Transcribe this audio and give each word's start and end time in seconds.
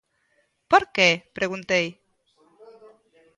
Por 0.71 0.83
que?, 0.95 1.09
preguntei. 1.37 1.87